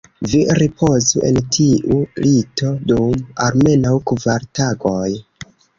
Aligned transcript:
Vi 0.29 0.39
ripozu 0.59 1.21
en 1.27 1.37
tiu 1.57 1.99
lito 2.25 2.73
dum 2.93 3.15
almenaŭ 3.49 3.97
kvar 4.13 4.53
tagoj. 4.63 5.09